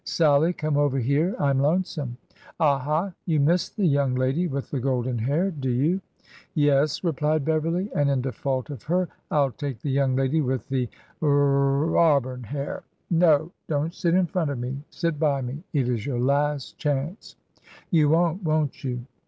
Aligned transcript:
Sallie, 0.03 0.53
come 0.53 0.77
over 0.77 0.97
here! 0.97 1.35
I 1.37 1.51
'm 1.51 1.59
lonesome.'' 1.59 2.17
A 2.59 2.79
ha! 2.79 3.13
you 3.27 3.39
miss 3.39 3.69
the 3.69 3.85
young 3.85 4.15
lady 4.15 4.47
with 4.47 4.71
the 4.71 4.79
golden 4.79 5.19
hair, 5.19 5.51
do 5.51 5.69
you?"'' 5.69 6.01
Yes," 6.55 7.03
replied 7.03 7.45
Beverly.'' 7.45 7.91
And 7.95 8.09
in 8.09 8.19
default 8.21 8.71
of 8.71 8.81
her, 8.81 9.09
I 9.29 9.37
'll 9.37 9.51
take 9.51 9.79
the 9.83 9.91
young 9.91 10.15
lady 10.15 10.41
with 10.41 10.67
the 10.69 10.89
r— 11.21 11.95
auburn 11.97 12.41
hair. 12.45 12.81
No! 13.11 13.51
Don't 13.67 13.93
sit 13.93 14.15
in 14.15 14.25
front 14.25 14.49
of 14.49 14.57
me. 14.57 14.83
Sit 14.89 15.19
by 15.19 15.39
me. 15.43 15.61
It 15.71 15.87
is 15.87 16.03
your 16.03 16.19
last 16.19 16.79
chance.... 16.79 17.35
You 17.91 18.09
won't, 18.09 18.41
won't 18.41 18.83
you? 18.83 19.05